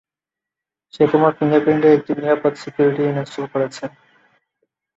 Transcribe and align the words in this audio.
সে 0.93 1.03
তোমার 1.11 1.31
ফিঙ্গারপ্রিন্টের 1.37 1.95
একটি 1.97 2.11
নিরাপদ 2.15 2.53
সিকিউরিটি 2.61 3.03
ইনস্টল 3.05 3.45
করেছে। 3.53 3.83